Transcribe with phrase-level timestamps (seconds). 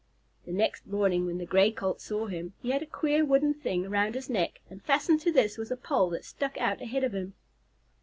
[0.47, 3.85] The next morning when the Gray Colt saw him, he had a queer wooden thing
[3.85, 7.13] around his neck, and fastened to this was a pole that stuck out ahead of
[7.13, 7.35] him.